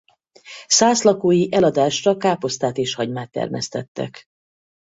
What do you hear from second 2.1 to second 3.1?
káposztát és